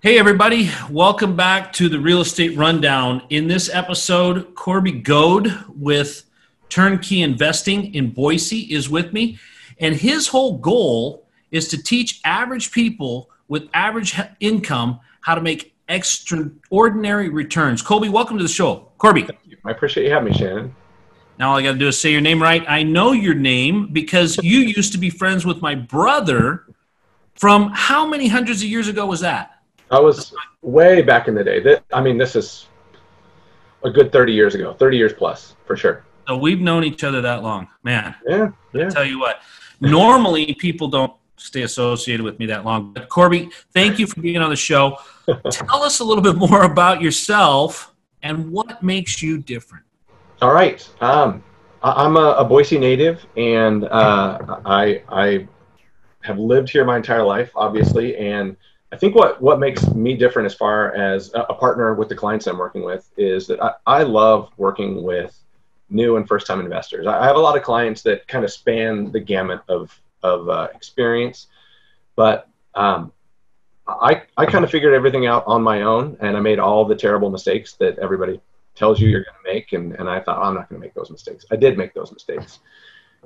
[0.00, 0.70] Hey, everybody.
[0.88, 3.20] Welcome back to the Real Estate Rundown.
[3.30, 6.22] In this episode, Corby Goade with
[6.68, 9.40] Turnkey Investing in Boise is with me.
[9.80, 15.74] And his whole goal is to teach average people with average income how to make
[15.88, 17.82] extraordinary returns.
[17.82, 18.92] Colby, welcome to the show.
[18.98, 19.26] Corby.
[19.64, 20.76] I appreciate you having me, Shannon.
[21.40, 22.64] Now all I got to do is say your name right.
[22.68, 26.66] I know your name because you used to be friends with my brother
[27.34, 29.57] from how many hundreds of years ago was that?
[29.90, 31.60] I was way back in the day.
[31.60, 32.66] That I mean, this is
[33.84, 36.04] a good thirty years ago, thirty years plus for sure.
[36.26, 38.14] So we've known each other that long, man.
[38.26, 38.90] Yeah, yeah.
[38.90, 39.40] Tell you what,
[39.80, 42.92] normally people don't stay associated with me that long.
[42.92, 44.98] But Corby, thank you for being on the show.
[45.50, 49.84] Tell us a little bit more about yourself and what makes you different.
[50.42, 50.86] All right.
[51.00, 51.42] Um,
[51.82, 55.48] I'm a, a, Boise native, and uh, I I
[56.22, 58.56] have lived here my entire life, obviously, and
[58.90, 62.46] I think what what makes me different as far as a, partner with the clients
[62.46, 65.38] I'm working with is that I, I love working with
[65.90, 67.06] new and first time investors.
[67.06, 70.68] I, have a lot of clients that kind of span the gamut of of uh,
[70.74, 71.48] experience,
[72.16, 73.12] but um,
[73.86, 76.96] I I kind of figured everything out on my own, and I made all the
[76.96, 78.40] terrible mistakes that everybody
[78.74, 80.94] tells you you're going to make, and and I thought I'm not going to make
[80.94, 81.44] those mistakes.
[81.50, 82.60] I did make those mistakes.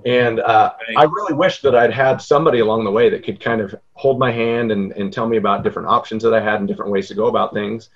[0.04, 3.60] And uh, I really wish that I'd had somebody along the way that could kind
[3.60, 6.66] of hold my hand and, and tell me about different options that I had and
[6.66, 7.90] different ways to go about things.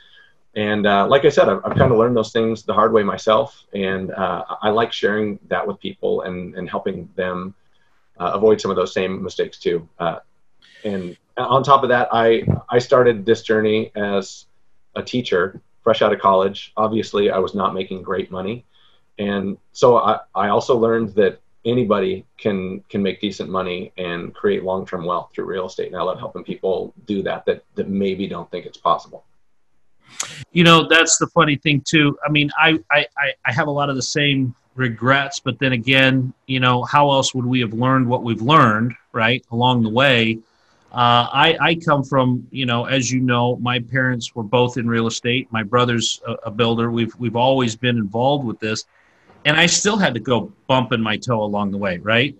[0.54, 3.02] And uh, like I said, I've, I've, kind of learned those things the hard way
[3.02, 3.64] myself.
[3.74, 7.54] And uh, I like sharing that with people and, and helping them
[8.18, 9.86] uh, avoid some of those same mistakes too.
[9.98, 10.20] Uh,
[10.84, 14.46] and on top of that, I, I started this journey as
[14.94, 16.72] a teacher fresh out of college.
[16.76, 18.64] Obviously, I was not making great money.
[19.18, 24.62] And so I, I also learned that anybody can can make decent money and create
[24.62, 25.88] long-term wealth through real estate.
[25.88, 29.24] And i love helping people do that that that maybe don't think it's possible.
[30.52, 32.16] You know that's the funny thing too.
[32.26, 33.06] I mean i i
[33.44, 37.34] i have a lot of the same regrets but then again you know how else
[37.34, 40.38] would we have learned what we've learned right along the way?
[40.92, 44.88] Uh, I, I come from, you know, as you know, my parents were both in
[44.88, 45.46] real estate.
[45.50, 46.90] My brother's a, a builder.
[46.90, 48.84] We've we've always been involved with this,
[49.46, 52.36] and I still had to go bumping my toe along the way, right?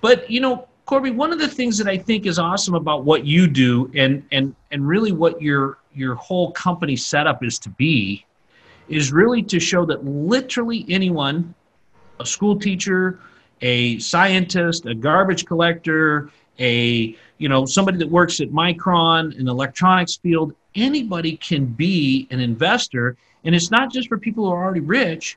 [0.00, 3.26] But you know, Corby, one of the things that I think is awesome about what
[3.26, 8.24] you do, and and and really what your your whole company setup is to be,
[8.88, 11.54] is really to show that literally anyone,
[12.20, 13.18] a school teacher,
[13.60, 19.50] a scientist, a garbage collector, a you know somebody that works at Micron in the
[19.50, 24.62] electronics field, anybody can be an investor, and it's not just for people who are
[24.62, 25.36] already rich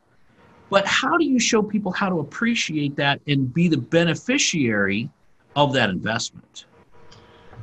[0.70, 5.10] but how do you show people how to appreciate that and be the beneficiary
[5.56, 6.66] of that investment?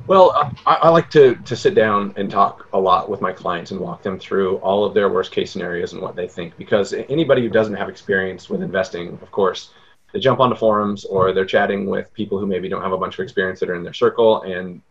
[0.06, 3.32] Well, uh, I, I, like to, to sit down and talk a lot with my
[3.32, 6.58] clients and walk them through all of their worst case scenarios and what they think.
[6.58, 9.70] Because anybody who doesn't have experience with investing, of course,
[10.12, 13.14] they jump onto forums or they're chatting with people who maybe don't have a bunch
[13.14, 14.82] of experience that are in their circle, and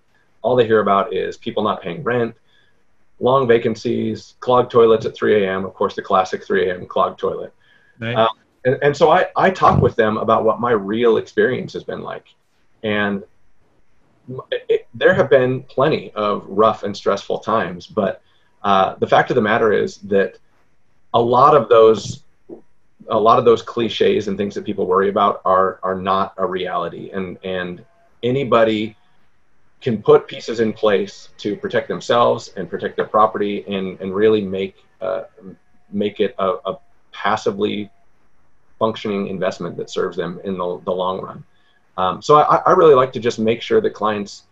[0.42, 2.36] all they hear about is people not paying rent,
[3.20, 5.64] long vacancies, clogged toilets at 3 a.m.
[5.64, 6.86] Of course, the classic 3 a.m.
[6.88, 7.54] clogged toilet.
[8.00, 8.16] Right.
[8.16, 8.30] Um,
[8.66, 12.02] and, and so I, I talk with them about what my real experience has been
[12.02, 12.28] like.
[12.84, 13.24] And
[14.70, 18.22] it, there have been plenty of rough and stressful times, but
[18.64, 20.38] uh, the fact of the matter is that
[21.14, 22.24] a lot of those
[23.10, 26.46] a lot of those cliches and things that people worry about are are not a
[26.46, 27.84] reality and and
[28.24, 28.96] anybody
[29.82, 34.42] can put pieces in place to protect themselves and protect their property and and really
[34.42, 35.24] make uh,
[35.92, 36.80] make it a, a
[37.14, 37.90] passively
[38.80, 41.44] functioning investment that serves them in the, the long run.
[41.98, 44.44] Um, so I, I really like to just make sure that clients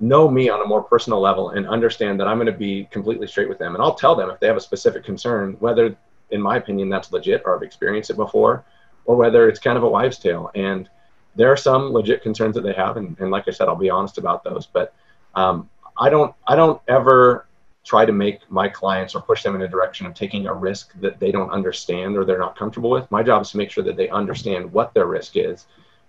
[0.00, 3.26] know me on a more personal level and understand that I'm going to be completely
[3.26, 3.74] straight with them.
[3.74, 5.96] And I'll tell them if they have a specific concern, whether,
[6.30, 8.64] in my opinion, that's legit or I've experienced it before,
[9.06, 10.50] or whether it's kind of a wives' tale.
[10.54, 10.88] And
[11.34, 13.90] there are some legit concerns that they have, and, and like I said, I'll be
[13.90, 14.66] honest about those.
[14.66, 14.94] But
[15.34, 17.47] um, I don't, I don't ever
[17.88, 20.92] try to make my clients or push them in a direction of taking a risk
[21.00, 23.10] that they don't understand or they're not comfortable with.
[23.10, 25.64] My job is to make sure that they understand what their risk is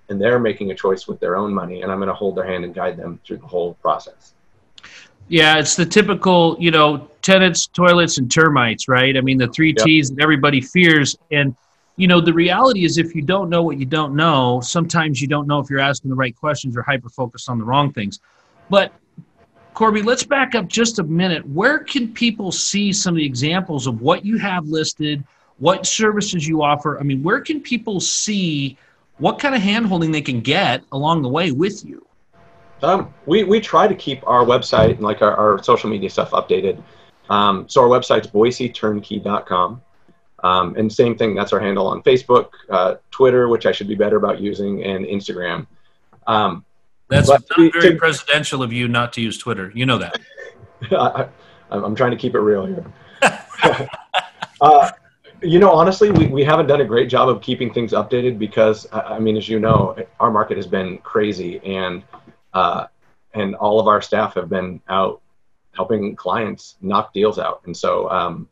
[0.09, 2.45] and they're making a choice with their own money and I'm going to hold their
[2.45, 4.33] hand and guide them through the whole process.
[5.29, 9.15] Yeah, it's the typical, you know, tenants, toilets, and termites, right?
[9.15, 9.85] I mean, the three yep.
[9.85, 11.15] T's that everybody fears.
[11.31, 11.55] And,
[11.95, 15.29] you know, the reality is if you don't know what you don't know, sometimes you
[15.29, 18.19] don't know if you're asking the right questions or hyper focused on the wrong things.
[18.69, 18.91] But
[19.73, 21.47] Corby, let's back up just a minute.
[21.47, 25.23] Where can people see some of the examples of what you have listed,
[25.59, 26.99] what services you offer?
[26.99, 28.77] I mean, where can people see
[29.19, 32.05] what kind of handholding they can get along the way with you?
[32.81, 36.31] Um, we, we try to keep our website and like our, our social media stuff
[36.31, 36.81] updated.
[37.29, 39.81] Um, so our website's boiseturnkey.com.
[40.41, 43.95] Um, and same thing, that's our handle on Facebook, uh, Twitter, which I should be
[43.95, 45.67] better about using, and Instagram.
[46.27, 46.63] Um,
[47.09, 49.71] that's not very to, presidential of you not to use Twitter.
[49.75, 50.19] You know that.
[50.91, 51.27] I,
[51.71, 52.85] am trying to keep it real here.
[54.61, 54.91] uh,
[55.41, 58.87] you know, honestly, we, we haven't done a great job of keeping things updated because,
[58.91, 62.03] I mean, as you know, our market has been crazy and
[62.53, 62.87] uh,
[63.33, 65.21] and all of our staff have been out
[65.75, 67.61] helping clients knock deals out.
[67.65, 68.49] And so um,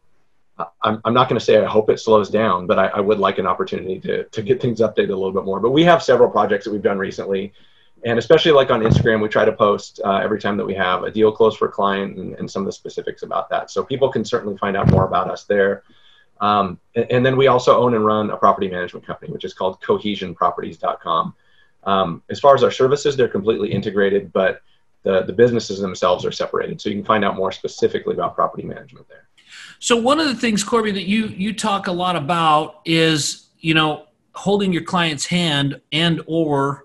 [0.83, 3.19] I'm, I'm not going to say I hope it slows down, but I, I, would
[3.19, 5.59] like an opportunity to, to get things updated a little bit more.
[5.59, 7.53] But we have several projects that we've done recently.
[8.05, 11.03] And especially like on Instagram, we try to post uh, every time that we have
[11.03, 13.71] a deal closed for a client and, and some of the specifics about that.
[13.71, 15.83] So people can certainly find out more about us there.
[16.39, 19.55] Um, and, and, then we also own and run a property management company, which is
[19.55, 21.33] called cohesionproperties.com.
[21.83, 24.61] Um, as far as our services, they're completely integrated, but
[25.01, 26.79] the, the businesses themselves are separated.
[26.79, 29.27] So you can find out more specifically about property management there.
[29.79, 33.73] So one of the things, Corby, that you you talk a lot about is you
[33.73, 36.83] know holding your client's hand and or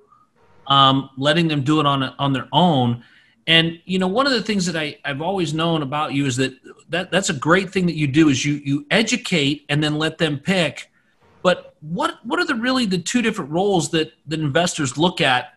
[0.66, 3.04] um, letting them do it on on their own.
[3.46, 6.36] And you know, one of the things that I, I've always known about you is
[6.36, 6.54] that,
[6.90, 10.18] that that's a great thing that you do is you you educate and then let
[10.18, 10.90] them pick.
[11.42, 15.54] But what what are the really the two different roles that that investors look at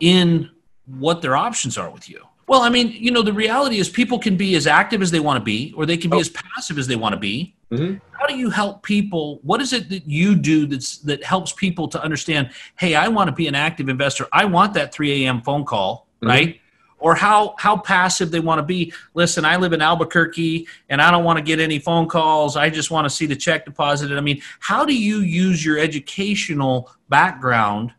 [0.00, 0.50] in
[0.86, 2.22] what their options are with you?
[2.48, 5.20] Well, I mean, you know, the reality is people can be as active as they
[5.20, 6.20] want to be, or they can be oh.
[6.20, 7.54] as passive as they want to be.
[7.72, 7.98] Mm-hmm.
[8.12, 9.40] How do you help people?
[9.42, 12.50] What is it that you do that's that helps people to understand?
[12.78, 14.28] Hey, I want to be an active investor.
[14.32, 15.42] I want that 3 a.m.
[15.42, 16.28] phone call, mm-hmm.
[16.28, 16.58] right?
[17.02, 18.92] or how how passive they want to be.
[19.14, 22.56] Listen, I live in Albuquerque and I don't want to get any phone calls.
[22.56, 24.16] I just want to see the check deposited.
[24.16, 27.92] I mean, how do you use your educational background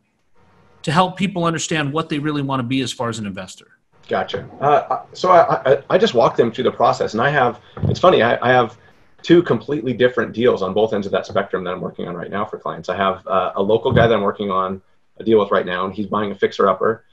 [0.84, 3.68] to help people understand what they really want to be as far as an investor?
[4.08, 4.50] Gotcha.
[4.60, 7.60] Uh, so I, I, I just walk them through the process, and I have.
[7.84, 8.22] It's funny.
[8.22, 8.78] I, I have
[9.24, 12.30] two completely different deals on both ends of that spectrum that I'm working on right
[12.30, 12.90] now for clients.
[12.90, 14.82] I have uh, a local guy that I'm working on
[15.18, 17.06] a deal with right now, and he's buying a fixer upper,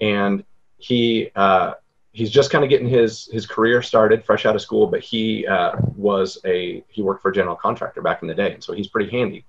[0.00, 0.44] and
[0.78, 1.74] he uh,
[2.12, 4.86] he's just kind of getting his his career started, fresh out of school.
[4.86, 8.52] But he uh, was a he worked for a general contractor back in the day,
[8.54, 9.44] and so he's pretty handy.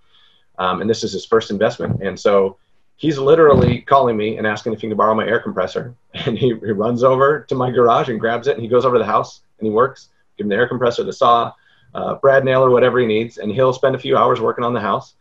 [0.59, 2.57] Um, and this is his first investment, and so
[2.95, 5.95] he's literally calling me and asking if he can borrow my air compressor.
[6.25, 8.95] And he, he runs over to my garage and grabs it, and he goes over
[8.95, 10.09] to the house and he works.
[10.37, 11.51] Give him the air compressor, the saw,
[11.95, 14.73] uh, brad nail, or whatever he needs, and he'll spend a few hours working on
[14.73, 15.15] the house.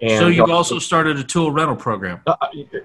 [0.00, 2.20] And so you've also started a tool rental program.
[2.26, 2.34] Uh,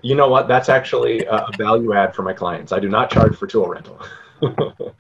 [0.04, 0.48] you know what?
[0.48, 2.72] That's actually a value add for my clients.
[2.72, 4.00] I do not charge for tool rental.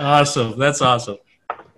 [0.00, 0.58] awesome.
[0.58, 1.18] That's awesome.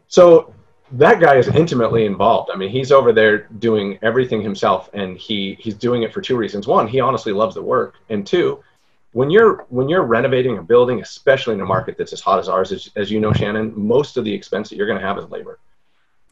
[0.07, 0.55] So
[0.93, 2.51] that guy is intimately involved.
[2.53, 6.37] I mean, he's over there doing everything himself, and he he's doing it for two
[6.37, 6.69] reasons.
[6.69, 8.63] One, he honestly loves the work, and two,
[9.13, 12.49] when you're when you're renovating a building, especially in a market that's as hot as
[12.49, 15.19] ours, as, as you know, Shannon, most of the expense that you're going to have
[15.19, 15.59] is labor.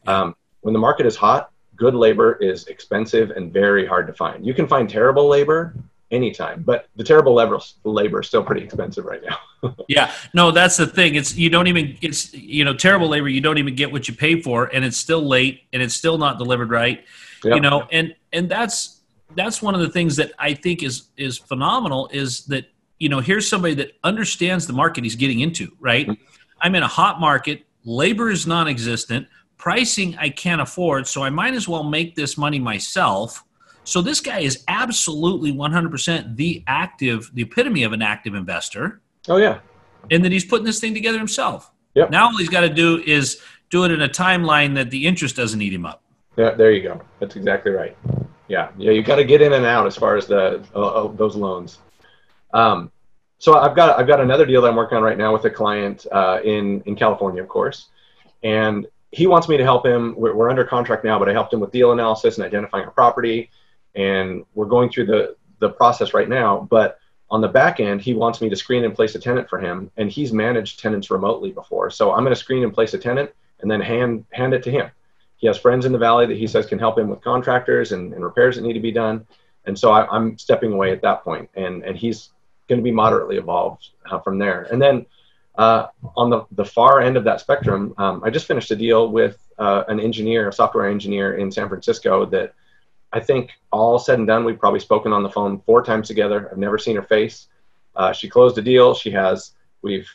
[0.07, 4.45] Um, when the market is hot, good labor is expensive and very hard to find.
[4.45, 5.75] You can find terrible labor
[6.11, 9.75] anytime, but the terrible labor, labor is still pretty expensive right now.
[9.87, 11.15] yeah, no, that's the thing.
[11.15, 13.27] It's you don't even it's you know terrible labor.
[13.27, 16.17] You don't even get what you pay for, and it's still late, and it's still
[16.17, 17.03] not delivered right.
[17.43, 17.55] Yep.
[17.55, 19.01] You know, and and that's
[19.35, 22.65] that's one of the things that I think is is phenomenal is that
[22.99, 25.75] you know here's somebody that understands the market he's getting into.
[25.79, 26.23] Right, mm-hmm.
[26.61, 27.65] I'm in a hot market.
[27.85, 32.59] Labor is non-existent pricing I can't afford, so I might as well make this money
[32.59, 33.43] myself.
[33.83, 39.01] So this guy is absolutely 100% the active, the epitome of an active investor.
[39.27, 39.59] Oh yeah.
[40.11, 41.71] And that he's putting this thing together himself.
[41.95, 42.09] Yep.
[42.09, 45.35] Now all he's got to do is do it in a timeline that the interest
[45.35, 46.03] doesn't eat him up.
[46.37, 47.01] Yeah, there you go.
[47.19, 47.95] That's exactly right.
[48.47, 51.11] Yeah, yeah, you got to get in and out as far as the uh, uh,
[51.13, 51.79] those loans.
[52.53, 52.91] Um,
[53.39, 55.49] so I've got I've got another deal that I'm working on right now with a
[55.49, 57.89] client uh, in in California, of course,
[58.43, 60.15] and he wants me to help him.
[60.17, 62.91] We're, we're, under contract now, but I helped him with deal analysis and identifying a
[62.91, 63.51] property,
[63.95, 66.67] and we're going through the the process right now.
[66.69, 69.59] But on the back end, he wants me to screen and place a tenant for
[69.59, 71.91] him, and he's managed tenants remotely before.
[71.91, 73.29] So I'm going to screen and place a tenant,
[73.61, 74.89] and then hand hand it to him.
[75.37, 78.13] He has friends in the valley that he says can help him with contractors and,
[78.13, 79.27] and repairs that need to be done,
[79.65, 82.31] and so I, am stepping away at that point, and and he's
[82.67, 85.05] going to be moderately evolved uh, from there, and then
[85.55, 89.09] uh, on the, the far end of that spectrum, um, I just finished a deal
[89.09, 92.55] with uh, an engineer, a software engineer in San Francisco that
[93.11, 96.49] I think all said and done, we've probably spoken on the phone four times together.
[96.51, 97.47] I've never seen her face.
[97.95, 98.95] Uh, she closed a deal.
[98.95, 99.51] She has,
[99.83, 100.09] we've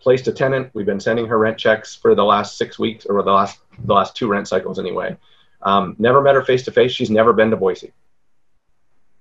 [0.00, 0.70] placed a tenant.
[0.72, 3.92] We've been sending her rent checks for the last six weeks or the last, the
[3.92, 5.16] last two rent cycles anyway.
[5.60, 6.92] Um, never met her face to face.
[6.92, 7.92] She's never been to Boise.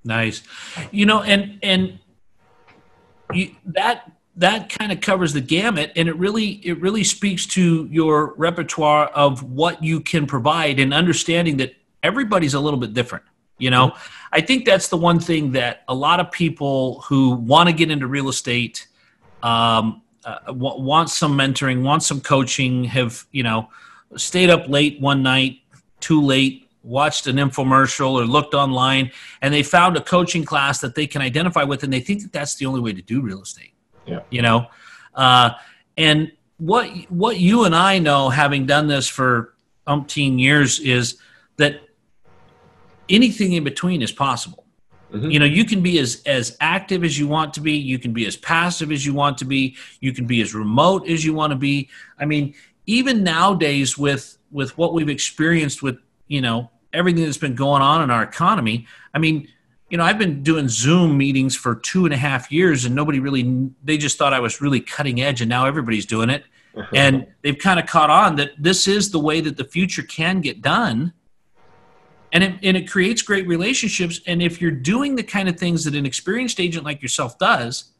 [0.06, 0.44] Nice.
[0.92, 2.00] You know, and, and
[3.34, 7.88] you, that that kind of covers the gamut and it really it really speaks to
[7.92, 13.26] your repertoire of what you can provide and understanding that everybody's a little bit different
[13.58, 14.08] you know mm-hmm.
[14.32, 17.92] i think that's the one thing that a lot of people who want to get
[17.92, 18.88] into real estate
[19.44, 23.68] um, uh, want some mentoring want some coaching have you know
[24.16, 25.60] stayed up late one night
[26.00, 30.96] too late watched an infomercial or looked online and they found a coaching class that
[30.96, 33.42] they can identify with and they think that that's the only way to do real
[33.42, 33.74] estate
[34.08, 34.20] yeah.
[34.30, 34.68] You know,
[35.14, 35.52] uh,
[35.98, 39.54] and what what you and I know, having done this for
[39.88, 41.20] umpteen years, is
[41.58, 41.82] that
[43.10, 44.66] anything in between is possible.
[45.12, 45.32] Mm-hmm.
[45.32, 47.74] You know, you can be as as active as you want to be.
[47.74, 49.76] You can be as passive as you want to be.
[50.02, 51.90] You can be as remote as you want to be.
[52.20, 52.54] I mean,
[52.86, 55.98] even nowadays, with with what we've experienced with
[56.28, 59.48] you know everything that's been going on in our economy, I mean,
[59.90, 63.20] you know, I've been doing Zoom meetings for two and a half years, and nobody
[63.20, 66.44] really, they just thought I was really cutting edge, and now everybody's doing it.
[66.94, 70.42] and they've kind of caught on that this is the way that the future can
[70.42, 71.14] get done.
[72.34, 74.20] And it, and it creates great relationships.
[74.28, 77.94] And if you're doing the kind of things that an experienced agent like yourself does,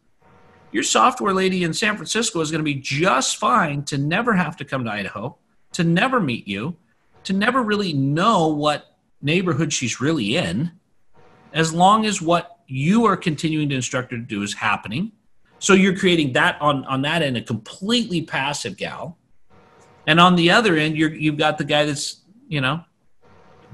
[0.72, 4.58] your software lady in San Francisco is going to be just fine to never have
[4.58, 5.38] to come to Idaho,
[5.72, 6.76] to never meet you,
[7.24, 10.72] to never really know what neighborhood she's really in
[11.54, 15.12] as long as what you are continuing to instruct her to do is happening.
[15.60, 19.18] So you're creating that on, on that end, a completely passive gal.
[20.06, 22.84] And on the other end, you're, you've got the guy that's, you know,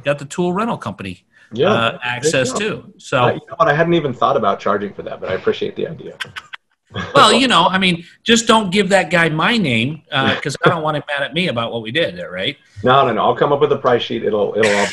[0.03, 2.93] got the tool rental company yeah, uh, access to.
[2.97, 3.67] So, uh, you know what?
[3.67, 6.17] I hadn't even thought about charging for that, but I appreciate the idea.
[7.15, 10.69] well, you know, I mean, just don't give that guy my name because uh, I
[10.69, 12.57] don't want him mad at me about what we did there, right?
[12.83, 13.21] No, no, no.
[13.21, 14.23] I'll come up with a price sheet.
[14.23, 14.87] It'll, it'll all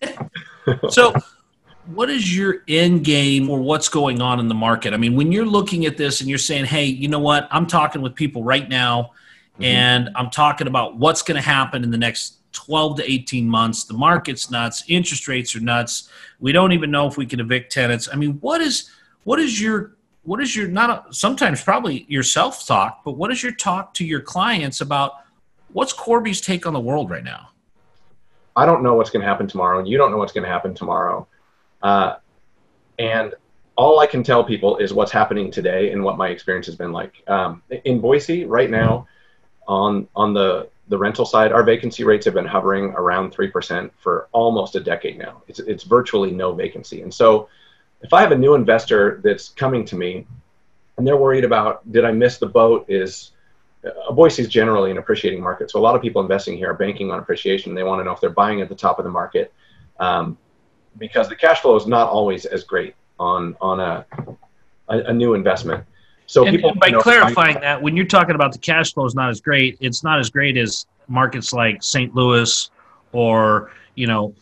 [0.00, 0.30] be fine.
[0.90, 1.14] so,
[1.86, 4.92] what is your end game or what's going on in the market?
[4.92, 7.48] I mean, when you're looking at this and you're saying, hey, you know what?
[7.50, 9.12] I'm talking with people right now
[9.54, 9.64] mm-hmm.
[9.64, 13.84] and I'm talking about what's going to happen in the next 12 to 18 months.
[13.84, 16.08] The market's nuts, interest rates are nuts.
[16.40, 18.08] We don't even know if we can evict tenants.
[18.12, 18.90] I mean, what is
[19.24, 23.42] what is your what is your not sometimes probably your self talk, but what is
[23.42, 25.12] your talk to your clients about
[25.72, 27.50] what's Corby's take on the world right now?
[28.56, 30.50] I don't know what's going to happen tomorrow, and you don't know what's going to
[30.50, 31.28] happen tomorrow.
[31.86, 32.16] Uh,
[32.98, 33.32] and
[33.76, 36.90] all I can tell people is what's happening today and what my experience has been
[36.90, 37.12] like.
[37.28, 39.06] Um, in Boise, right now,
[39.68, 43.92] on on the the rental side, our vacancy rates have been hovering around three percent
[43.98, 45.42] for almost a decade now.
[45.46, 47.02] It's it's virtually no vacancy.
[47.02, 47.48] And so,
[48.02, 50.26] if I have a new investor that's coming to me,
[50.96, 52.84] and they're worried about did I miss the boat?
[52.88, 53.30] Is
[53.86, 56.74] uh, Boise is generally an appreciating market, so a lot of people investing here are
[56.74, 57.76] banking on appreciation.
[57.76, 59.52] They want to know if they're buying at the top of the market.
[60.00, 60.36] Um,
[60.98, 64.06] because the cash flow is not always as great on on a
[64.88, 65.84] a, a new investment.
[66.26, 69.14] So and, people and by clarifying that, when you're talking about the cash flow is
[69.14, 72.14] not as great, it's not as great as markets like St.
[72.14, 72.70] Louis
[73.12, 74.34] or you know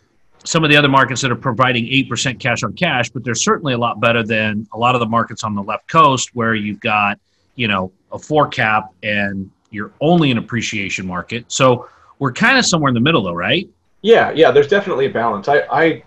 [0.44, 3.72] some of the other markets that are providing 8% cash on cash, but they're certainly
[3.72, 6.80] a lot better than a lot of the markets on the left coast where you've
[6.80, 7.18] got,
[7.54, 11.50] you know, a four cap and you're only an appreciation market.
[11.50, 13.68] So we're kind of somewhere in the middle though, right?
[14.02, 15.48] Yeah, yeah, there's definitely a balance.
[15.48, 16.04] I, I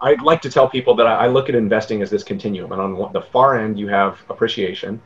[0.00, 3.12] I like to tell people that I, look at investing as this continuum, and on
[3.12, 5.00] the far end you have appreciation,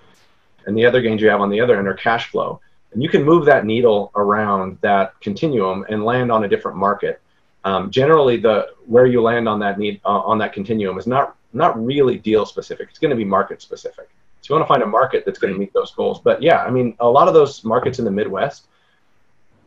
[0.67, 2.61] and the other gains you have on the other end are cash flow.
[2.93, 7.21] And you can move that needle around that continuum and land on a different market.
[7.65, 11.37] Um, generally, the where you land on that need uh, on that continuum is not
[11.53, 12.89] not really deal specific.
[12.91, 14.11] It's going to be market specific.
[14.43, 16.21] So you want to find a market that's going to meet those goals.
[16.21, 18.67] But yeah, I mean, a lot of those markets in the Midwest,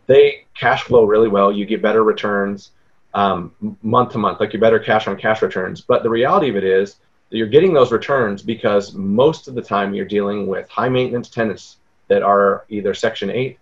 [0.05, 1.51] they cash flow really well.
[1.51, 2.71] You get better returns
[3.15, 5.81] um, month to month, like your better cash on cash returns.
[5.81, 6.97] But the reality of it is
[7.29, 11.29] that you're getting those returns because most of the time you're dealing with high maintenance
[11.29, 11.77] tenants
[12.09, 13.57] that are either Section 8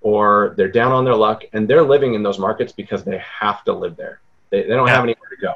[0.00, 3.64] or they're down on their luck and they're living in those markets because they have
[3.64, 4.20] to live there.
[4.50, 4.94] They, they don't yeah.
[4.94, 5.54] have anywhere to go.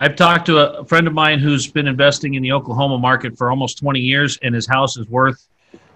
[0.00, 3.50] I've talked to a friend of mine who's been investing in the Oklahoma market for
[3.50, 5.48] almost 20 years, and his house is worth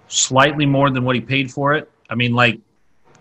[0.08, 1.88] slightly more than what he paid for it.
[2.10, 2.58] I mean, like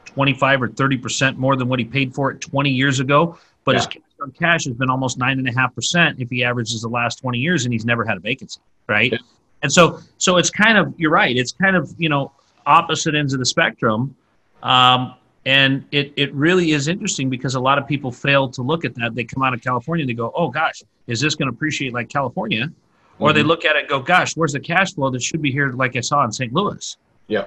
[0.06, 3.38] 25 or 30 percent more than what he paid for it 20 years ago.
[3.64, 3.80] But yeah.
[3.80, 6.82] his cash on cash has been almost nine and a half percent if he averages
[6.82, 9.12] the last 20 years, and he's never had a vacancy, right?
[9.12, 9.20] Yeah.
[9.64, 11.36] And so, so it's kind of you're right.
[11.36, 12.32] It's kind of you know
[12.66, 14.16] opposite ends of the spectrum,
[14.64, 15.14] um,
[15.46, 18.96] and it it really is interesting because a lot of people fail to look at
[18.96, 19.14] that.
[19.16, 21.94] They come out of California, and they go, "Oh gosh, is this going to appreciate
[21.94, 22.72] like California?"
[23.20, 23.38] Or mm-hmm.
[23.38, 25.72] they look at it and go, "Gosh, where's the cash flow that should be here
[25.72, 26.52] like I saw in St.
[26.54, 27.46] Louis?" Yeah,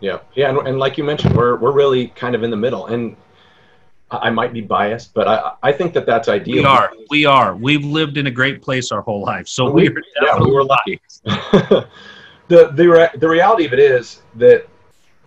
[0.00, 2.86] yeah, yeah, and, and like you mentioned, we're we're really kind of in the middle,
[2.86, 3.16] and
[4.20, 6.56] I might be biased, but I, I think that that's ideal.
[6.56, 6.92] We are.
[7.10, 7.56] We are.
[7.56, 10.64] We've lived in a great place our whole life, so we, we're yeah, we were
[10.64, 11.00] lucky.
[11.24, 11.88] the
[12.48, 14.66] the re- the reality of it is that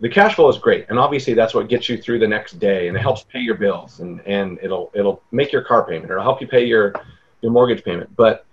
[0.02, 2.88] the cash flow is great, and obviously that's what gets you through the next day,
[2.88, 6.16] and it helps pay your bills, and and it'll it'll make your car payment, or
[6.16, 6.94] it'll help you pay your
[7.42, 8.16] your mortgage payment.
[8.16, 8.46] But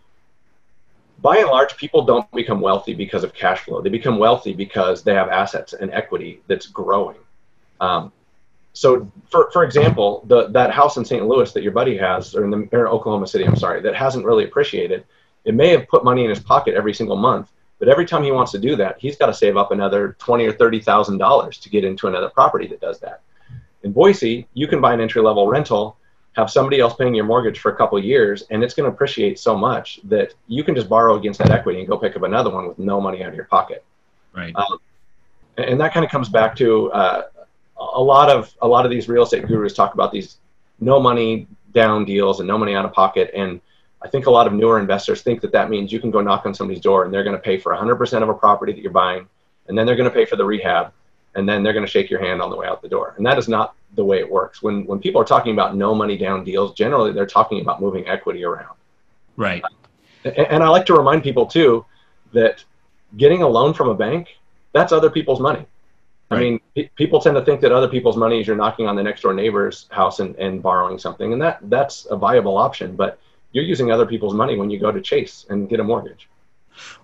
[1.21, 3.81] by and large, people don't become wealthy because of cash flow.
[3.81, 7.19] They become wealthy because they have assets and equity that's growing.
[7.81, 8.13] Um,
[8.73, 11.27] so, for, for example, the, that house in St.
[11.27, 14.25] Louis that your buddy has, or in the or Oklahoma City, I'm sorry, that hasn't
[14.25, 15.05] really appreciated,
[15.45, 18.31] it may have put money in his pocket every single month, but every time he
[18.31, 21.59] wants to do that, he's got to save up another twenty or thirty thousand dollars
[21.59, 23.23] to get into another property that does that.
[23.83, 25.99] In Boise, you can buy an entry level rental,
[26.35, 29.39] have somebody else paying your mortgage for a couple years, and it's going to appreciate
[29.39, 32.51] so much that you can just borrow against that equity and go pick up another
[32.51, 33.85] one with no money out of your pocket.
[34.33, 34.55] Right.
[34.55, 34.79] Um,
[35.59, 37.23] and that kind of comes back to uh,
[37.93, 40.39] a lot of a lot of these real estate gurus talk about these
[40.81, 43.61] no money down deals and no money out of pocket and
[44.05, 46.45] I think a lot of newer investors think that that means you can go knock
[46.45, 48.91] on somebody's door and they're going to pay for 100% of a property that you're
[48.91, 49.29] buying,
[49.69, 50.93] and then they're going to pay for the rehab,
[51.35, 53.15] and then they're going to shake your hand on the way out the door.
[53.17, 54.63] And that is not the way it works.
[54.63, 58.07] When when people are talking about no money down deals, generally they're talking about moving
[58.09, 58.77] equity around.
[59.37, 59.63] Right.
[60.25, 61.85] And, and I like to remind people too
[62.33, 62.65] that
[63.17, 64.37] getting a loan from a bank,
[64.73, 65.65] that's other people's money.
[66.33, 66.39] Right.
[66.39, 68.97] I mean, p- people tend to think that other people's money is you're knocking on
[68.97, 72.97] the next door neighbor's house and, and borrowing something, and that that's a viable option.
[72.97, 73.19] But
[73.53, 76.29] you're using other people's money when you go to Chase and get a mortgage.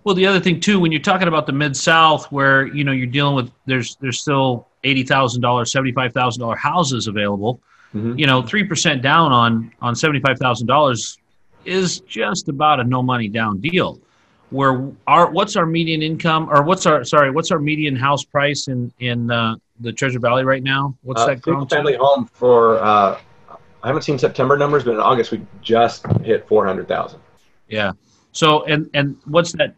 [0.04, 2.92] Well, the other thing too, when you're talking about the mid South, where you know
[2.92, 7.60] you're dealing with there's there's still eighty thousand dollars, seventy five thousand dollar houses available.
[7.94, 8.18] Mm-hmm.
[8.18, 11.18] You know, three percent down on on seventy five thousand dollars
[11.64, 14.00] is just about a no money down deal.
[14.50, 18.68] Where our what's our median income or what's our sorry what's our median house price
[18.68, 20.96] in in uh, the Treasure Valley right now?
[21.02, 21.44] What's uh, that?
[21.44, 23.20] Single family home for uh,
[23.82, 27.20] I haven't seen September numbers, but in August we just hit 400,000.
[27.68, 27.92] Yeah.
[28.32, 29.74] So and and what's that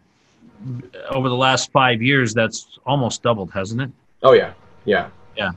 [1.10, 2.34] over the last five years?
[2.34, 3.90] That's almost doubled, hasn't it?
[4.22, 4.52] Oh yeah,
[4.84, 5.52] yeah, yeah,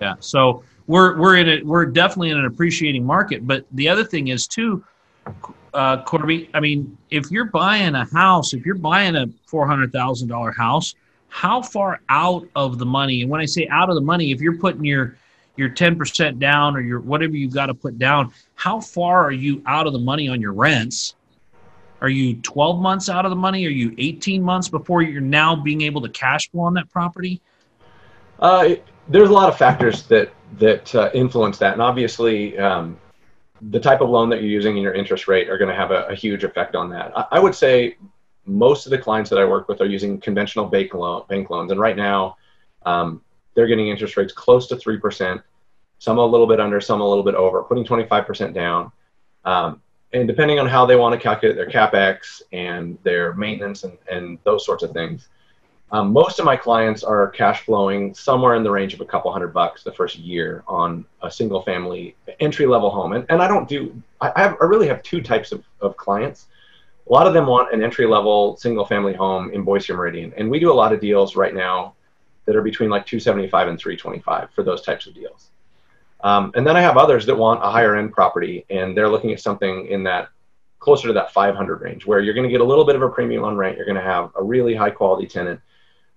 [0.00, 0.14] yeah.
[0.20, 1.66] So we're we're in it.
[1.66, 3.46] We're definitely in an appreciating market.
[3.46, 4.84] But the other thing is too,
[5.74, 6.50] uh, Corby.
[6.54, 10.52] I mean, if you're buying a house, if you're buying a four hundred thousand dollar
[10.52, 10.94] house,
[11.28, 13.22] how far out of the money?
[13.22, 15.16] And when I say out of the money, if you're putting your
[15.56, 19.62] your 10% down or your whatever you've got to put down, how far are you
[19.66, 21.16] out of the money on your rents?
[22.00, 23.66] Are you 12 months out of the money?
[23.66, 27.42] Are you 18 months before you're now being able to cash flow on that property?
[28.38, 28.76] Uh,
[29.08, 32.98] there's a lot of factors that that uh, influence that, and obviously, um,
[33.62, 35.90] the type of loan that you're using and your interest rate are going to have
[35.90, 37.12] a, a, huge effect on that.
[37.16, 37.96] I, I, would say
[38.46, 41.70] most of the clients that I work with are using conventional bank loan bank loans,
[41.70, 42.36] and right now,
[42.86, 43.20] um,
[43.54, 45.42] they're getting interest rates close to 3%,
[45.98, 48.90] some a little bit under, some a little bit over, putting 25% down.
[49.44, 53.96] Um, and depending on how they want to calculate their capex and their maintenance and,
[54.10, 55.28] and those sorts of things,
[55.92, 59.32] um, most of my clients are cash flowing somewhere in the range of a couple
[59.32, 63.12] hundred bucks the first year on a single family entry level home.
[63.12, 66.46] And, and I don't do, I, have, I really have two types of, of clients.
[67.08, 70.32] A lot of them want an entry level single family home in Boise Meridian.
[70.36, 71.94] And we do a lot of deals right now
[72.44, 75.50] that are between like 275 and 325 for those types of deals.
[76.22, 79.32] Um, and then I have others that want a higher end property and they're looking
[79.32, 80.28] at something in that
[80.78, 83.08] closer to that 500 range where you're going to get a little bit of a
[83.08, 83.76] premium on rent.
[83.76, 85.60] You're going to have a really high quality tenant.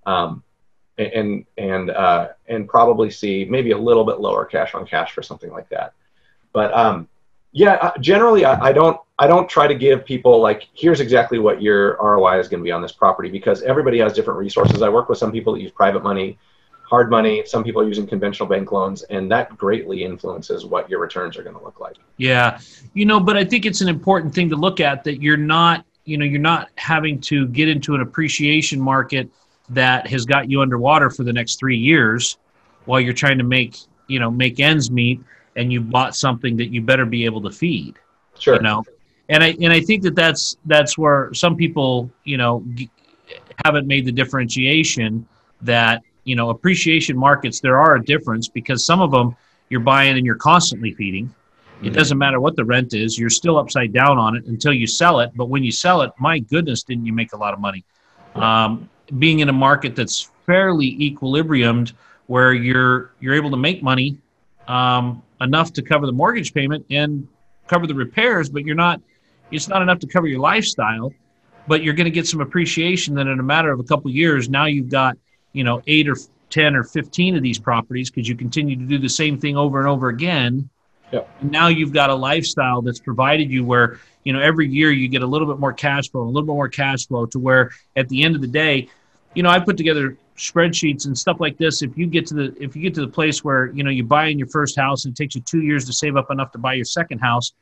[0.05, 0.43] Um,
[0.97, 5.23] and and uh, and probably see maybe a little bit lower cash on cash for
[5.23, 5.93] something like that.
[6.51, 7.07] But um,
[7.51, 11.39] yeah, uh, generally I, I, don't I don't try to give people like here's exactly
[11.39, 14.81] what your ROI is going to be on this property because everybody has different resources.
[14.81, 16.37] I work with some people that use private money,
[16.87, 17.43] hard money.
[17.45, 21.43] Some people are using conventional bank loans, and that greatly influences what your returns are
[21.43, 21.97] going to look like.
[22.17, 22.59] Yeah,
[22.93, 25.85] you know, but I think it's an important thing to look at that you're not
[26.05, 29.31] you know you're not having to get into an appreciation market
[29.73, 32.37] that has got you underwater for the next three years
[32.85, 35.21] while you're trying to make you know make ends meet
[35.55, 37.95] and you bought something that you better be able to feed.
[38.39, 38.55] Sure.
[38.55, 38.83] You know,
[39.29, 42.65] and I and I think that that's that's where some people you know
[43.65, 45.27] haven't made the differentiation
[45.61, 49.35] that you know appreciation markets there are a difference because some of them
[49.69, 51.33] you're buying and you're constantly feeding.
[51.81, 51.95] It mm-hmm.
[51.95, 55.19] doesn't matter what the rent is, you're still upside down on it until you sell
[55.19, 55.31] it.
[55.35, 57.83] But when you sell it, my goodness, didn't you make a lot of money?
[58.35, 61.93] Um, being in a market that's fairly equilibriumed,
[62.27, 64.17] where you're you're able to make money
[64.67, 67.27] um, enough to cover the mortgage payment and
[67.67, 69.01] cover the repairs, but you're not.
[69.51, 71.13] It's not enough to cover your lifestyle,
[71.67, 73.13] but you're going to get some appreciation.
[73.15, 75.17] that in a matter of a couple of years, now you've got
[75.53, 76.15] you know eight or
[76.49, 79.79] ten or fifteen of these properties because you continue to do the same thing over
[79.79, 80.69] and over again.
[81.11, 81.29] Yep.
[81.43, 85.21] Now you've got a lifestyle that's provided you where you know every year you get
[85.21, 88.09] a little bit more cash flow, a little bit more cash flow, to where at
[88.09, 88.89] the end of the day,
[89.33, 91.81] you know, I put together spreadsheets and stuff like this.
[91.81, 94.03] If you get to the if you get to the place where you know you
[94.03, 96.51] buy in your first house and it takes you two years to save up enough
[96.53, 97.53] to buy your second house,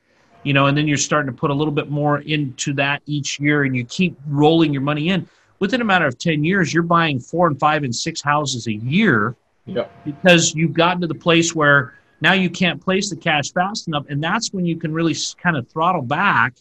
[0.43, 3.39] you know, and then you're starting to put a little bit more into that each
[3.39, 5.27] year, and you keep rolling your money in.
[5.59, 8.73] Within a matter of ten years, you're buying four and five and six houses a
[8.73, 9.35] year
[9.67, 9.91] Yep.
[10.05, 14.05] because you've gotten to the place where now you can't place the cash fast enough,
[14.09, 16.55] and that's when you can really kind of throttle back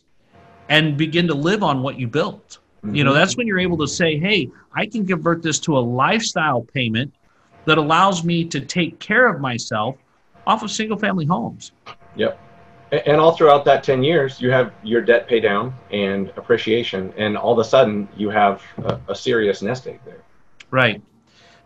[0.69, 2.60] and begin to live on what you built.
[2.85, 3.15] You know, Mhm.
[3.15, 7.13] that's when you're able to say, hey, I can convert this to a lifestyle payment
[7.67, 9.97] that allows me to take care of myself
[10.47, 11.73] off of single family homes.
[12.17, 12.39] Yep.
[13.07, 17.37] And all throughout that 10 years, you have your debt pay down and appreciation, and
[17.37, 20.23] all of a sudden you have a, a serious nest egg there.
[20.71, 21.01] Right.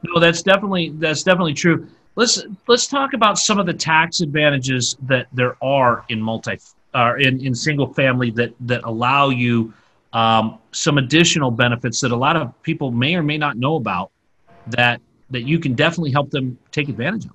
[0.03, 1.87] No, that's definitely that's definitely true.
[2.17, 6.59] Let's let's talk about some of the tax advantages that there are in multi
[6.93, 9.73] uh, in in single family that that allow you
[10.15, 14.11] um, some additional benefits that a lot of people may or may not know about
[14.69, 15.01] that
[15.31, 17.33] that you can definitely help them take advantage of.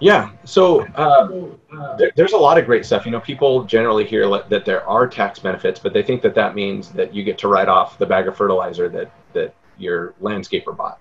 [0.00, 0.32] Yeah.
[0.44, 3.06] So uh, there, there's a lot of great stuff.
[3.06, 6.54] You know, people generally hear that there are tax benefits, but they think that that
[6.54, 10.76] means that you get to write off the bag of fertilizer that that your landscaper
[10.76, 10.98] bought.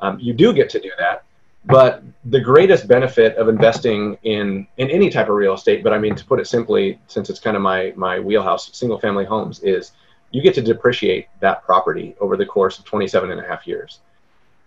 [0.00, 1.24] Um, you do get to do that,
[1.64, 5.98] but the greatest benefit of investing in in any type of real estate, but I
[5.98, 9.60] mean to put it simply, since it's kind of my my wheelhouse, single family homes,
[9.60, 9.92] is
[10.36, 14.00] you get to depreciate that property over the course of 27 and a half years.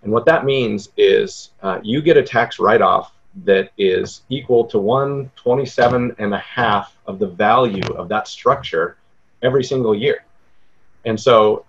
[0.01, 3.13] And what that means is uh, you get a tax write off
[3.45, 8.97] that is equal to 127 and a half of the value of that structure
[9.43, 10.25] every single year.
[11.05, 11.65] And so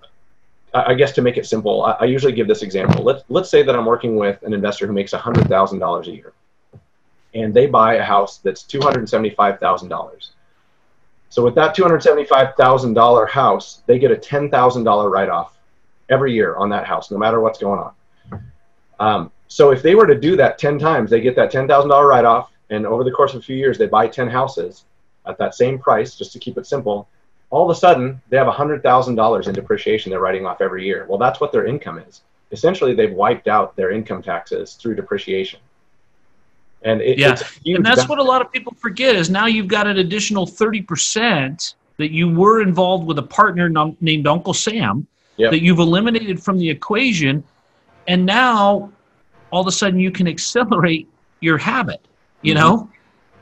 [0.73, 3.05] I guess to make it simple, I, I usually give this example.
[3.05, 6.33] Let's, let's say that I'm working with an investor who makes $100,000 a year
[7.35, 10.29] and they buy a house that's $275,000.
[11.31, 15.57] So with that $275,000 house, they get a $10,000 write off
[16.09, 18.43] every year on that house, no matter what's going on.
[18.99, 22.25] Um, so if they were to do that 10 times, they get that $10,000 write
[22.25, 24.85] off, and over the course of a few years, they buy 10 houses
[25.25, 27.09] at that same price, just to keep it simple.
[27.51, 31.07] All of a sudden, they have $100,000 in depreciation they're writing off every year.
[31.09, 32.23] Well, that's what their income is.
[32.51, 35.61] Essentially, they've wiped out their income taxes through depreciation.
[36.83, 38.09] And it, Yeah, and that's benefit.
[38.09, 42.29] what a lot of people forget is now you've got an additional 30% that you
[42.29, 45.51] were involved with a partner num- named Uncle Sam Yep.
[45.53, 47.45] that you've eliminated from the equation.
[48.09, 48.91] And now
[49.51, 51.09] all of a sudden you can accelerate
[51.41, 52.01] your habit,
[52.43, 52.59] you Mhm.
[52.59, 52.89] know?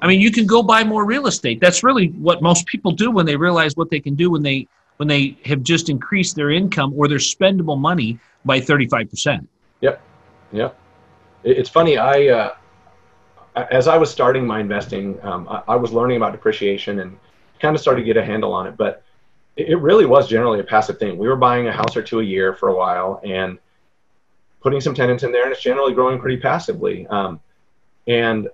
[0.03, 1.61] I mean, you can go buy more real estate.
[1.61, 4.67] That's really what most people do when they realize what they can do when they
[4.99, 9.47] when they have just increased their income or their spendable money by 35%.
[9.81, 10.03] Yep.
[10.53, 10.71] It-
[11.45, 11.97] It's funny.
[11.99, 12.51] I, uh,
[13.71, 17.19] as I was starting my investing, um, I, I was learning about depreciation and
[17.61, 18.77] kind of started to get a handle on it.
[18.77, 19.03] But
[19.57, 21.19] it, it really was generally a passive thing.
[21.19, 23.59] We were buying a house or two a year for a while and
[24.61, 27.07] putting some tenants in there, and it's generally growing pretty passively.
[27.09, 27.41] Um,
[28.07, 28.49] and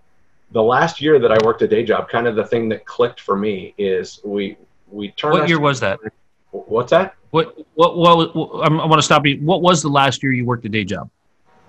[0.53, 3.21] the last year that I worked a day job, kind of the thing that clicked
[3.21, 4.57] for me is we
[4.91, 5.39] we turned.
[5.39, 5.99] What year was that?
[6.51, 7.15] What's that?
[7.31, 9.39] What what what, what I'm- I want to stop you.
[9.39, 11.11] What was the last year you worked a day job?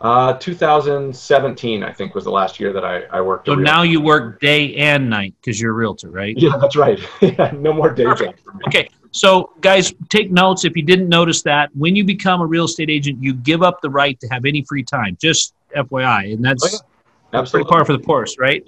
[0.06, 3.48] Uh, 2017, I think, was the last year that I, I worked.
[3.48, 6.38] So now you work day and night because you're a realtor, right?
[6.38, 7.00] Yeah, that's right.
[7.22, 8.36] yeah, no more day job.
[8.68, 8.88] Okay.
[9.10, 11.72] So guys, take notes if you didn't notice that.
[11.76, 14.62] When you become a real estate agent, you give up the right to have any
[14.62, 15.18] free time.
[15.20, 16.86] Just FYI, and that's Oh,
[17.34, 17.39] yeah.
[17.39, 17.68] Absolutely.
[17.72, 18.63] par for the course, right?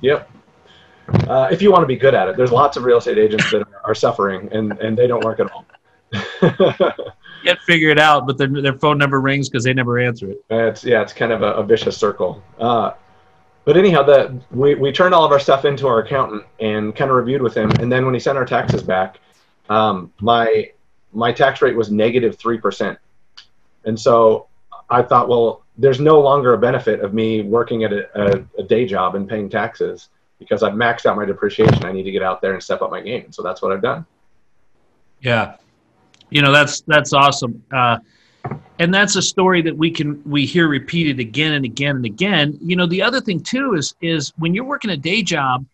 [0.00, 0.30] Yep.
[1.28, 3.50] Uh, if you want to be good at it, there's lots of real estate agents
[3.50, 5.66] that are suffering and, and they don't work at all.
[7.44, 10.44] Can't figure it out, but their, their phone never rings because they never answer it.
[10.50, 12.42] it's yeah, it's kind of a, a vicious circle.
[12.58, 12.92] Uh,
[13.64, 17.10] but anyhow, the we, we turned all of our stuff into our accountant and kind
[17.10, 17.70] of reviewed with him.
[17.72, 19.20] And then when he sent our taxes back,
[19.68, 20.70] um, my
[21.12, 22.98] my tax rate was negative three percent.
[23.84, 24.46] And so
[24.90, 28.62] I thought, well, there's no longer a benefit of me working at a, a, a
[28.62, 31.84] day job and paying taxes because I've maxed out my depreciation.
[31.84, 33.24] I need to get out there and step up my game.
[33.26, 34.06] And so that's what I've done.
[35.20, 35.56] Yeah,
[36.30, 37.98] you know that's that's awesome, uh,
[38.78, 42.58] and that's a story that we can we hear repeated again and again and again.
[42.62, 45.64] You know, the other thing too is is when you're working a day job,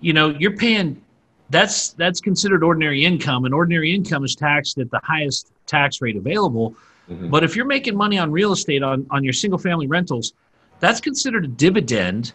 [0.00, 1.02] you know, you're paying.
[1.50, 6.16] That's that's considered ordinary income, and ordinary income is taxed at the highest tax rate
[6.16, 6.74] available.
[7.10, 7.30] Mhm.
[7.30, 10.34] But if you're making money on real estate on on your single family rentals,
[10.78, 12.32] that's considered a dividend.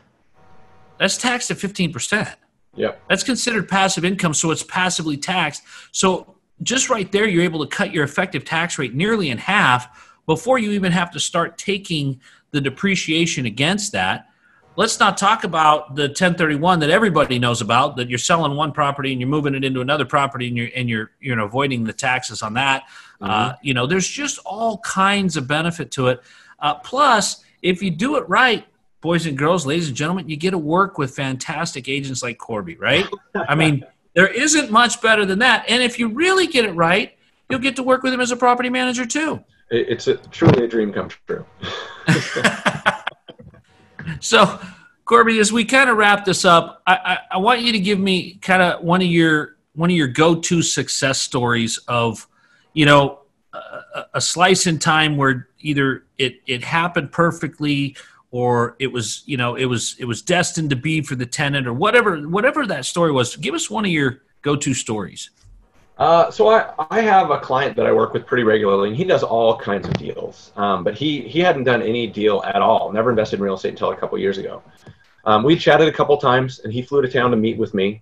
[0.97, 2.29] That's taxed at fifteen percent.
[2.75, 5.61] yeah That's considered passive income, so it's passively taxed.
[5.91, 6.32] So
[6.63, 10.57] just right there, you're able to cut your effective tax rate nearly in half before
[10.57, 12.19] you even have to start taking
[12.51, 14.29] the depreciation against that.
[14.75, 19.11] let's not talk about the 1031 that everybody knows about that you're selling one property
[19.11, 22.41] and you're moving it into another property and you're and you're you're avoiding the taxes
[22.41, 22.83] on that
[23.21, 23.25] mm-hmm.
[23.29, 26.21] uh, you know there's just all kinds of benefit to it
[26.59, 28.65] uh, plus if you do it right
[29.01, 32.75] boys and girls ladies and gentlemen you get to work with fantastic agents like corby
[32.77, 33.05] right
[33.47, 37.17] i mean there isn't much better than that and if you really get it right
[37.49, 39.43] you'll get to work with him as a property manager too.
[39.69, 41.45] It's a, truly a dream come true.
[44.19, 44.59] So,
[45.05, 47.99] Corby, as we kind of wrap this up, I, I, I want you to give
[47.99, 52.27] me kind of one of your one of your go-to success stories of,
[52.73, 53.19] you know,
[53.53, 57.95] a, a slice in time where either it it happened perfectly
[58.33, 61.67] or it was you know it was it was destined to be for the tenant
[61.67, 63.35] or whatever whatever that story was.
[63.35, 65.29] Give us one of your go-to stories.
[65.99, 69.03] Uh, so I, I have a client that I work with pretty regularly, and he
[69.03, 70.51] does all kinds of deals.
[70.55, 72.91] Um, but he he hadn't done any deal at all.
[72.91, 74.63] Never invested in real estate until a couple years ago.
[75.25, 78.01] Um, we chatted a couple times, and he flew to town to meet with me.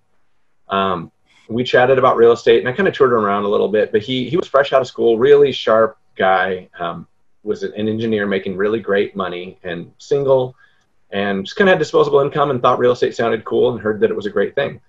[0.70, 1.12] Um,
[1.50, 3.92] we chatted about real estate, and I kind of toured him around a little bit.
[3.92, 6.70] But he he was fresh out of school, really sharp guy.
[6.80, 7.06] Um,
[7.44, 10.56] was an engineer making really great money, and single,
[11.12, 14.00] and just kind of had disposable income, and thought real estate sounded cool, and heard
[14.00, 14.80] that it was a great thing.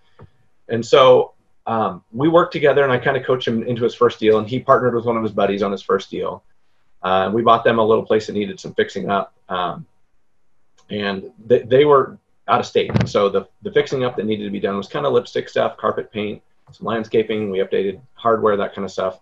[0.68, 1.32] And so
[1.66, 4.48] um, we worked together and I kind of coached him into his first deal and
[4.48, 6.42] he partnered with one of his buddies on his first deal.
[7.02, 9.34] Uh, we bought them a little place that needed some fixing up.
[9.48, 9.86] Um,
[10.90, 12.90] and they, they were out of state.
[13.08, 15.76] So the, the fixing up that needed to be done was kind of lipstick stuff,
[15.76, 17.50] carpet paint, some landscaping.
[17.50, 19.20] We updated hardware, that kind of stuff.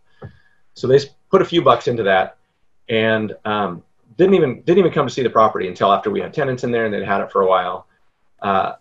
[0.74, 2.36] So they put a few bucks into that
[2.88, 3.82] and um,
[4.16, 6.70] didn't even didn't even come to see the property until after we had tenants in
[6.70, 7.86] there and they'd had it for a while.
[8.40, 8.74] Uh,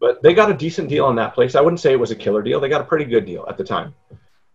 [0.00, 1.54] but they got a decent deal on that place.
[1.54, 2.58] I wouldn't say it was a killer deal.
[2.60, 3.94] They got a pretty good deal at the time.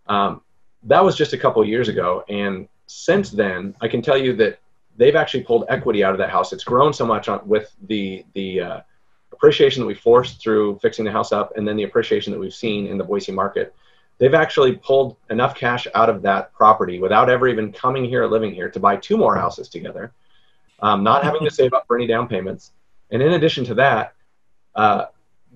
[0.07, 0.41] Um,
[0.83, 4.59] that was just a couple years ago, and since then, I can tell you that
[4.97, 6.51] they've actually pulled equity out of that house.
[6.53, 8.81] It's grown so much on, with the the uh,
[9.31, 12.53] appreciation that we forced through fixing the house up, and then the appreciation that we've
[12.53, 13.75] seen in the Boise market.
[14.19, 18.27] They've actually pulled enough cash out of that property without ever even coming here or
[18.27, 20.11] living here to buy two more houses together,
[20.79, 22.71] um, not having to save up for any down payments.
[23.11, 24.13] And in addition to that,
[24.75, 25.05] uh,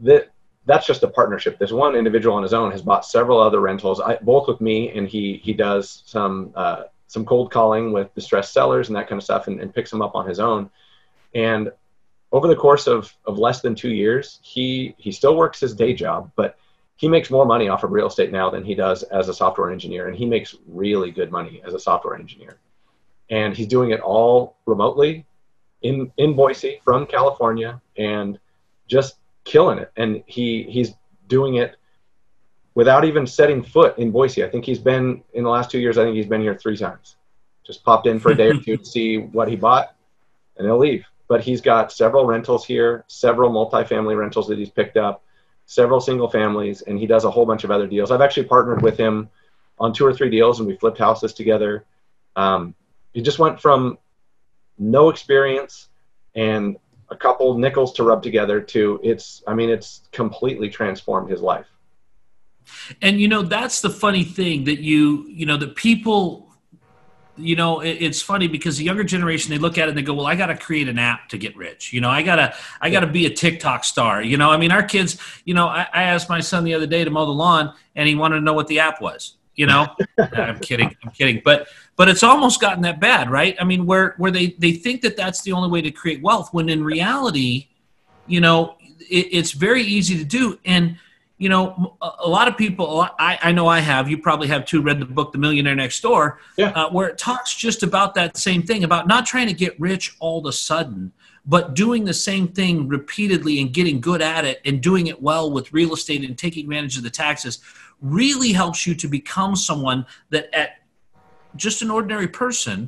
[0.03, 0.31] that
[0.65, 1.57] that's just a partnership.
[1.57, 4.89] This one individual on his own has bought several other rentals, I, both with me,
[4.89, 9.19] and he he does some uh, some cold calling with distressed sellers and that kind
[9.19, 10.69] of stuff, and, and picks them up on his own.
[11.33, 11.71] And
[12.31, 15.93] over the course of, of less than two years, he he still works his day
[15.93, 16.57] job, but
[17.01, 19.71] he makes more money off of real estate now than he does as a software
[19.71, 22.59] engineer, and he makes really good money as a software engineer.
[23.31, 25.25] And he's doing it all remotely
[25.81, 28.37] in in Boise from California, and
[28.87, 30.93] just killing it, and he he's
[31.27, 31.75] doing it
[32.75, 34.43] without even setting foot in Boise.
[34.43, 35.97] I think he's been in the last two years.
[35.97, 37.15] I think he's been here three times.
[37.65, 39.95] Just popped in for a day or two to see what he bought,
[40.55, 41.03] and he'll leave.
[41.27, 45.23] But he's got several rentals here, several multifamily rentals that he's picked up,
[45.71, 48.11] several single families, and he does a whole bunch of other deals.
[48.11, 49.29] I've actually partnered with him
[49.79, 51.85] on two or three deals, and we flipped houses together.
[52.35, 52.75] Um,
[53.13, 53.97] he just went from
[54.77, 55.87] no experience
[56.35, 56.75] and
[57.09, 61.67] a couple nickels to rub together to it's i mean it's completely transformed his life
[63.01, 66.50] and you know that's the funny thing that you you know that people
[67.37, 70.13] you know it's funny because the younger generation they look at it and they go
[70.13, 71.93] well i got to create an app to get rich.
[71.93, 74.21] You know i gotta i gotta be a tiktok star.
[74.21, 76.87] You know i mean our kids you know I, I asked my son the other
[76.87, 79.65] day to mow the lawn and he wanted to know what the app was you
[79.65, 79.87] know?
[80.33, 81.41] I'm kidding i'm kidding.
[81.43, 83.55] But but it's almost gotten that bad right?
[83.59, 86.53] I mean where where they they think that that's the only way to create wealth
[86.53, 87.69] when in reality
[88.27, 88.75] you know
[89.09, 90.59] it, it's very easy to do.
[90.65, 90.97] And
[91.41, 94.79] you know a, lot of people I, I know i have you probably have too
[94.83, 96.69] read the book the millionaire next door yeah.
[96.69, 100.15] uh, where it talks just about that same thing about not trying to get rich
[100.19, 101.11] all of a sudden
[101.43, 105.51] but doing the same thing repeatedly and getting good at it and doing it well
[105.51, 107.57] with real estate and taking advantage of the taxes
[108.01, 110.83] really helps you to become someone that at
[111.55, 112.87] just an ordinary person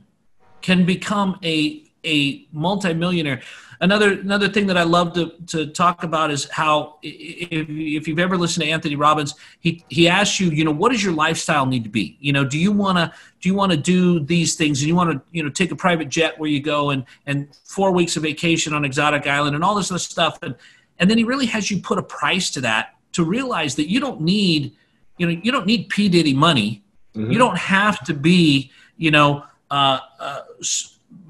[0.61, 3.41] can become a a multimillionaire.
[3.83, 8.17] Another another thing that I love to, to talk about is how if, if you've
[8.17, 11.65] ever listened to Anthony Robbins, he he asks you, you know, what does your lifestyle
[11.65, 12.17] need to be?
[12.21, 14.95] You know, do you want to do you want to do these things and you
[14.95, 18.15] want to you know take a private jet where you go and and four weeks
[18.15, 20.55] of vacation on exotic island and all this other stuff and
[20.99, 23.99] and then he really has you put a price to that to realize that you
[23.99, 24.71] don't need
[25.17, 26.81] you know you don't need p diddy money
[27.13, 27.29] mm-hmm.
[27.29, 30.41] you don't have to be you know uh, uh,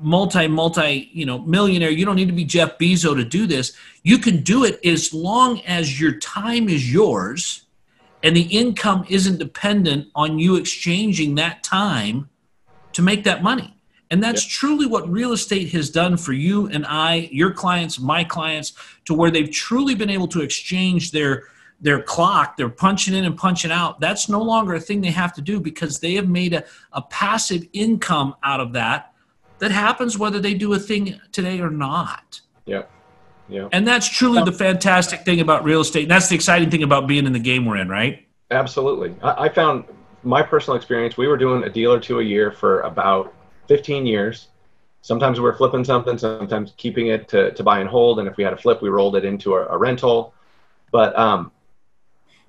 [0.04, 3.76] multi multi you know millionaire you don't need to be jeff bezos to do this.
[4.04, 7.66] You can do it as long as your time is yours
[8.22, 12.30] and the income isn't dependent on you exchanging that time
[12.94, 13.78] to make that money.
[14.12, 18.24] And that's truly what real estate has done for you and I, your clients, my
[18.24, 18.74] clients,
[19.06, 21.44] to where they've truly been able to exchange their
[21.82, 24.00] their clock, they're punching in and punching out.
[24.00, 26.64] That's no longer a thing they have to do because they have made a,
[26.94, 29.13] a passive income out of that
[29.64, 32.42] that happens whether they do a thing today or not.
[32.66, 32.84] Yeah.
[33.48, 33.70] Yeah.
[33.72, 36.02] And that's truly the fantastic thing about real estate.
[36.02, 38.28] And that's the exciting thing about being in the game we're in, right?
[38.52, 39.16] Absolutely.
[39.24, 39.86] I, I found
[40.22, 43.34] my personal experience, we were doing a deal or two a year for about
[43.70, 44.50] 15 years.
[45.02, 48.20] Sometimes we were flipping something, sometimes keeping it to, to buy and hold.
[48.20, 50.34] And if we had a flip, we rolled it into a, a rental.
[50.92, 51.54] But um,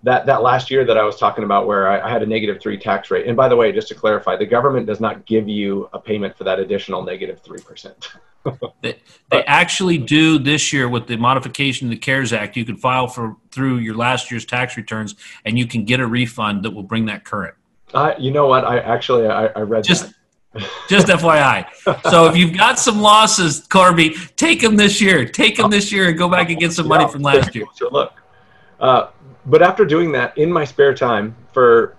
[0.05, 2.61] that, that last year that I was talking about where I, I, had a negative
[2.61, 3.27] three tax rate.
[3.27, 6.37] And by the way, just to clarify, the government does not give you a payment
[6.37, 8.09] for that additional negative 3%.
[8.83, 8.99] they,
[9.31, 12.55] they actually do this year with the modification of the CARES Act.
[12.57, 15.15] You can file for through your last year's tax returns,
[15.47, 17.55] and you can get a refund that will bring that current.
[17.95, 18.65] Uh, you know what?
[18.65, 20.05] I actually I, I read just.
[20.05, 20.15] That.
[20.89, 21.67] just FYI.
[22.11, 25.25] So if you've got some losses, Corby, take them this year.
[25.25, 27.65] Take them this year and go back and get some money from last year.
[27.91, 28.13] Look,
[28.79, 29.09] uh,
[29.47, 31.97] but after doing that in my spare time for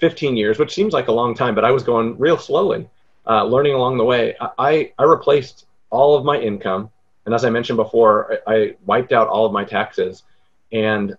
[0.00, 2.88] 15 years, which seems like a long time, but I was going real slowly,
[3.26, 4.36] uh, learning along the way.
[4.58, 6.90] I, I replaced all of my income.
[7.24, 10.24] And as I mentioned before, I, I wiped out all of my taxes.
[10.72, 11.16] And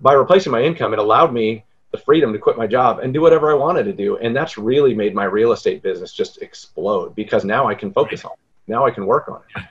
[0.00, 3.20] by replacing my income, it allowed me the freedom to quit my job and do
[3.20, 4.16] whatever I wanted to do.
[4.16, 8.24] And that's really made my real estate business just explode because now I can focus
[8.24, 8.38] on it.
[8.66, 9.64] Now I can work on it.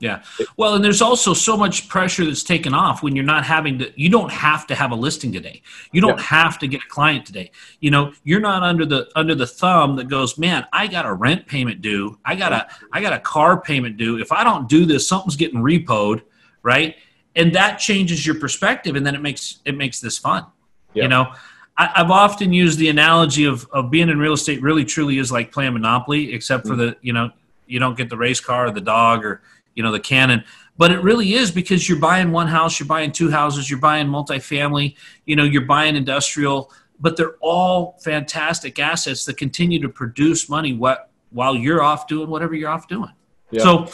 [0.00, 0.22] Yeah.
[0.56, 3.92] Well, and there's also so much pressure that's taken off when you're not having to,
[4.00, 5.60] you don't have to have a listing today.
[5.92, 6.24] You don't yeah.
[6.24, 7.50] have to get a client today.
[7.80, 11.12] You know, you're not under the, under the thumb that goes, man, I got a
[11.12, 12.18] rent payment due.
[12.24, 14.18] I got a, I got a car payment due.
[14.18, 16.22] If I don't do this, something's getting repoed.
[16.62, 16.96] Right.
[17.36, 18.96] And that changes your perspective.
[18.96, 20.46] And then it makes, it makes this fun.
[20.94, 21.02] Yeah.
[21.02, 21.32] You know,
[21.76, 25.30] I, have often used the analogy of, of being in real estate really truly is
[25.30, 26.80] like playing Monopoly, except for mm-hmm.
[26.80, 27.30] the, you know,
[27.66, 29.42] you don't get the race car or the dog or,
[29.74, 30.44] you know the cannon.
[30.76, 34.06] But it really is because you're buying one house, you're buying two houses, you're buying
[34.06, 40.48] multifamily, you know, you're buying industrial, but they're all fantastic assets that continue to produce
[40.48, 43.12] money what, while you're off doing whatever you're off doing.
[43.50, 43.62] Yeah.
[43.62, 43.88] So,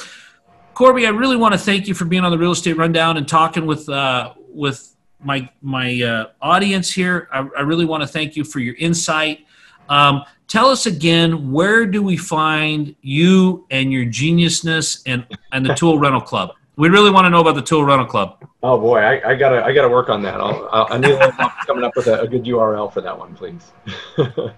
[0.75, 3.27] Corby, I really want to thank you for being on the real estate rundown and
[3.27, 7.29] talking with uh, with my my uh, audience here.
[7.33, 9.47] I, I, really want to thank you for your insight.
[9.89, 15.75] Um, tell us again where do we find you and your geniusness and and the
[15.75, 16.53] tool rental club?
[16.77, 18.45] We really want to know about the tool rental club.
[18.63, 20.41] Oh boy i, I gotta i gotta work on that.
[20.41, 21.19] I'll, I'll, i need
[21.67, 23.73] coming up with a, a, good url for that one please.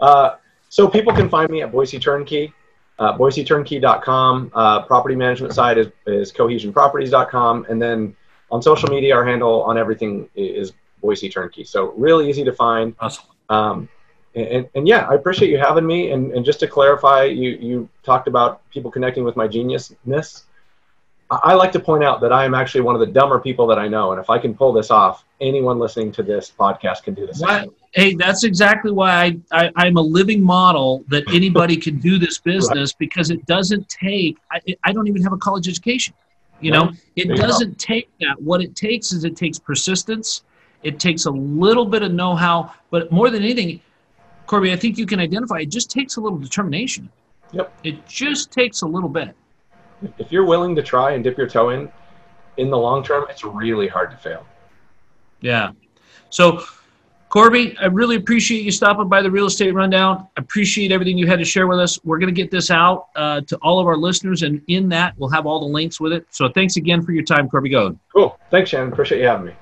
[0.00, 0.34] Uh,
[0.68, 2.52] so people can find me at boise turnkey
[2.98, 8.14] uh, boiseturnkey.com uh, property management side is, is cohesionproperties.com and then
[8.50, 11.64] on social media our handle on everything is boise turnkey.
[11.64, 12.94] So really easy to find.
[13.00, 13.24] Awesome.
[13.48, 13.88] Um,
[14.34, 16.10] and, and, yeah, I appreciate you having me.
[16.10, 20.44] And, and just to clarify, you, you talked about people connecting with my geniusness.
[21.30, 23.66] I, I like to point out that I am actually one of the dumber people
[23.66, 24.12] that I know.
[24.12, 27.42] And if I can pull this off, anyone listening to this podcast can do this.
[27.92, 32.38] Hey, that's exactly why I, I, am a living model that anybody can do this
[32.52, 32.98] business right.
[32.98, 36.14] because it doesn't take, I, I don't even have a college education.
[36.62, 38.40] You know, it doesn't take that.
[38.40, 40.44] What it takes is it takes persistence.
[40.84, 43.80] It takes a little bit of know how, but more than anything,
[44.46, 47.08] Corby, I think you can identify it just takes a little determination.
[47.52, 47.72] Yep.
[47.84, 49.34] It just takes a little bit.
[50.18, 51.90] If you're willing to try and dip your toe in,
[52.56, 54.44] in the long term, it's really hard to fail.
[55.40, 55.72] Yeah.
[56.30, 56.64] So,
[57.28, 60.28] Corby, I really appreciate you stopping by the Real Estate Rundown.
[60.36, 61.98] I appreciate everything you had to share with us.
[62.04, 65.14] We're going to get this out uh, to all of our listeners, and in that,
[65.18, 66.26] we'll have all the links with it.
[66.30, 67.98] So, thanks again for your time, Corby Goade.
[68.12, 68.38] Cool.
[68.50, 68.92] Thanks, Shannon.
[68.92, 69.52] Appreciate you having me.